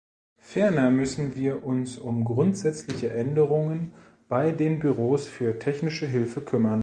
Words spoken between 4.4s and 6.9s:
den Büros für Technische Hilfe kümmern.